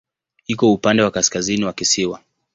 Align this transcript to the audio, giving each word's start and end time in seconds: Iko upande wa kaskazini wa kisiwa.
Iko 0.47 0.71
upande 0.73 1.03
wa 1.03 1.11
kaskazini 1.11 1.65
wa 1.65 1.73
kisiwa. 1.73 2.21